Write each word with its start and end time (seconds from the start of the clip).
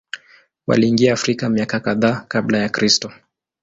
Waliingia 0.67 1.13
Afrika 1.13 1.49
miaka 1.49 1.79
kadhaa 1.79 2.25
Kabla 2.27 2.57
ya 2.57 2.69
Kristo. 2.69 3.11